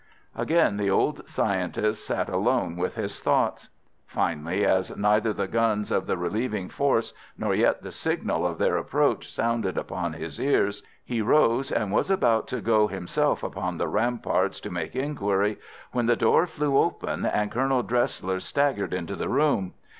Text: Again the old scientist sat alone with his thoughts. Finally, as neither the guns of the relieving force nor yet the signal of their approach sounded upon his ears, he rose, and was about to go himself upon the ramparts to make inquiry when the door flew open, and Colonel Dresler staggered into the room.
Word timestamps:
Again 0.35 0.77
the 0.77 0.89
old 0.89 1.29
scientist 1.29 2.03
sat 2.03 2.27
alone 2.27 2.75
with 2.75 2.95
his 2.95 3.19
thoughts. 3.21 3.69
Finally, 4.07 4.65
as 4.65 4.97
neither 4.97 5.31
the 5.31 5.47
guns 5.47 5.91
of 5.91 6.07
the 6.07 6.17
relieving 6.17 6.69
force 6.69 7.13
nor 7.37 7.53
yet 7.53 7.83
the 7.83 7.91
signal 7.91 8.43
of 8.43 8.57
their 8.57 8.77
approach 8.77 9.31
sounded 9.31 9.77
upon 9.77 10.13
his 10.13 10.39
ears, 10.41 10.81
he 11.05 11.21
rose, 11.21 11.71
and 11.71 11.91
was 11.91 12.09
about 12.09 12.47
to 12.47 12.61
go 12.61 12.87
himself 12.87 13.43
upon 13.43 13.77
the 13.77 13.87
ramparts 13.87 14.59
to 14.61 14.71
make 14.71 14.95
inquiry 14.95 15.59
when 15.91 16.07
the 16.07 16.15
door 16.15 16.47
flew 16.47 16.77
open, 16.79 17.23
and 17.27 17.51
Colonel 17.51 17.83
Dresler 17.83 18.39
staggered 18.41 18.95
into 18.95 19.15
the 19.15 19.29
room. 19.29 19.75